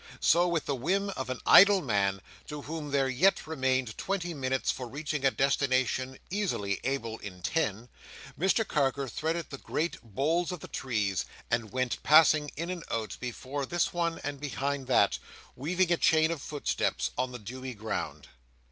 [0.19, 4.71] So, with the whim of an idle man, to whom there yet remained twenty minutes
[4.71, 7.87] for reaching a destination easily able in ten,
[8.35, 13.15] Mr Carker threaded the great boles of the trees, and went passing in and out,
[13.19, 15.19] before this one and behind that,
[15.55, 18.27] weaving a chain of footsteps on the dewy ground.